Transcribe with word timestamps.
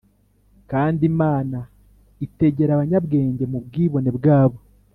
Kandi 0.71 1.01
Imana 1.11 1.59
itegera 2.25 2.71
abanyabwenge 2.73 3.43
mu 3.51 3.59
bwibone 3.65 4.09
bwabo 4.17 4.59